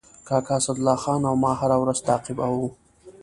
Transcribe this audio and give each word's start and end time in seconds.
کاکا 0.27 0.55
اسدالله 0.61 0.97
خان 1.03 1.21
او 1.29 1.35
ما 1.43 1.51
هره 1.59 1.77
ورځ 1.83 1.97
تعقیباوه. 2.07 2.67